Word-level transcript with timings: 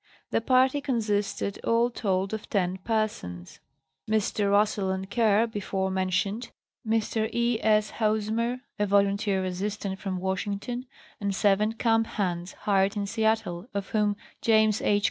The 0.31 0.41
party 0.41 0.81
consisted 0.81 1.59
all 1.63 1.91
told 1.91 2.33
of 2.33 2.49
ten 2.49 2.77
persons; 2.79 3.59
Messrs. 4.07 4.47
Russell 4.47 4.89
and 4.89 5.07
Kerr 5.07 5.45
before 5.45 5.91
mentioned, 5.91 6.49
Mr. 6.83 7.31
E. 7.31 7.59
8. 7.59 7.85
Hosmer, 7.99 8.61
a 8.79 8.87
volunteer 8.87 9.45
assistant 9.45 9.99
from 9.99 10.17
Washington, 10.17 10.87
and 11.19 11.35
seven 11.35 11.73
camp 11.73 12.07
hands, 12.07 12.53
hired 12.65 12.97
in 12.97 13.05
Seattle, 13.05 13.67
of 13.75 13.89
whom 13.89 14.17
James 14.41 14.81
H. 14.81 14.99